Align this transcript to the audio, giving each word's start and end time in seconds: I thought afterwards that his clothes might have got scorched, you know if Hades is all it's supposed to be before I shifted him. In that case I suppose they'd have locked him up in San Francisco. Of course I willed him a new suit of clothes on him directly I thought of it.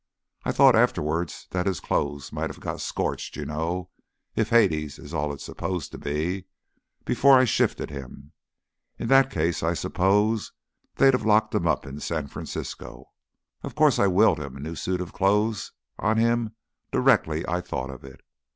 I 0.43 0.51
thought 0.51 0.75
afterwards 0.75 1.45
that 1.51 1.67
his 1.67 1.79
clothes 1.79 2.33
might 2.33 2.49
have 2.49 2.59
got 2.59 2.81
scorched, 2.81 3.35
you 3.35 3.45
know 3.45 3.91
if 4.35 4.49
Hades 4.49 4.97
is 4.97 5.13
all 5.13 5.31
it's 5.31 5.43
supposed 5.43 5.91
to 5.91 5.99
be 5.99 6.45
before 7.05 7.37
I 7.37 7.45
shifted 7.45 7.91
him. 7.91 8.31
In 8.97 9.09
that 9.09 9.29
case 9.29 9.61
I 9.61 9.75
suppose 9.75 10.53
they'd 10.95 11.13
have 11.13 11.23
locked 11.27 11.53
him 11.53 11.67
up 11.67 11.85
in 11.85 11.99
San 11.99 12.25
Francisco. 12.25 13.11
Of 13.61 13.75
course 13.75 13.99
I 13.99 14.07
willed 14.07 14.39
him 14.39 14.57
a 14.57 14.59
new 14.59 14.73
suit 14.73 15.01
of 15.01 15.13
clothes 15.13 15.71
on 15.99 16.17
him 16.17 16.55
directly 16.91 17.47
I 17.47 17.61
thought 17.61 17.91
of 17.91 18.03
it. 18.03 18.21